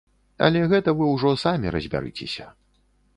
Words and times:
Але 0.45 0.61
гэта 0.71 0.93
вы 1.01 1.09
ўжо 1.15 1.33
самі 1.43 1.73
разбярыцеся. 1.75 2.47